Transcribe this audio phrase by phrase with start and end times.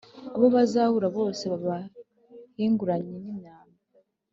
[0.35, 3.79] Abo bazahura bose babahinguranye n’imyambi,